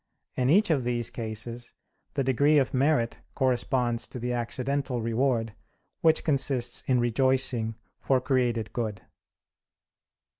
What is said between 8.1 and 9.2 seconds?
created good.